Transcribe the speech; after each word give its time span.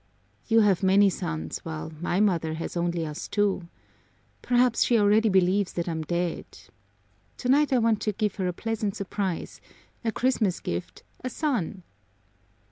"You 0.47 0.61
have 0.61 0.81
many 0.81 1.11
sons 1.11 1.59
while 1.59 1.91
my 2.01 2.19
mother 2.19 2.55
has 2.55 2.75
only 2.75 3.05
us 3.05 3.27
two. 3.27 3.67
Perhaps 4.41 4.83
she 4.83 4.97
already 4.97 5.29
believes 5.29 5.73
that 5.73 5.87
I'm 5.87 6.01
dead! 6.01 6.45
Tonight 7.37 7.71
I 7.71 7.77
want 7.77 8.01
to 8.01 8.11
give 8.11 8.37
her 8.37 8.47
a 8.47 8.51
pleasant 8.51 8.95
surprise, 8.95 9.61
a 10.03 10.11
Christmas 10.11 10.59
gift, 10.59 11.03
a 11.23 11.29
son." 11.29 11.83